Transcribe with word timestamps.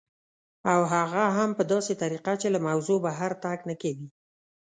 او 0.71 0.81
هغه 0.93 1.23
هم 1.37 1.49
په 1.57 1.63
داسې 1.71 1.93
طریقه 2.01 2.33
چې 2.41 2.47
له 2.55 2.59
موضوع 2.67 2.97
بهر 3.05 3.31
تګ 3.43 3.59
نه 3.69 3.75
کوي 3.81 4.07